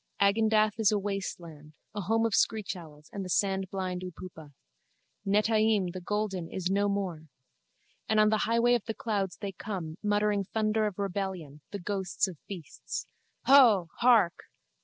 Agendath 0.19 0.79
is 0.79 0.91
a 0.91 0.97
waste 0.97 1.39
land, 1.39 1.73
a 1.93 2.01
home 2.01 2.25
of 2.25 2.33
screechowls 2.33 3.07
and 3.13 3.23
the 3.23 3.29
sandblind 3.29 4.01
upupa. 4.03 4.51
Netaim, 5.27 5.91
the 5.93 6.01
golden, 6.01 6.49
is 6.49 6.71
no 6.71 6.89
more. 6.89 7.27
And 8.09 8.19
on 8.19 8.29
the 8.29 8.39
highway 8.49 8.73
of 8.73 8.85
the 8.85 8.95
clouds 8.95 9.37
they 9.37 9.51
come, 9.51 9.99
muttering 10.01 10.43
thunder 10.43 10.87
of 10.87 10.97
rebellion, 10.97 11.61
the 11.69 11.77
ghosts 11.77 12.27
of 12.27 12.39
beasts. 12.47 13.05
Huuh! 13.45 13.89
Hark! 13.99 14.45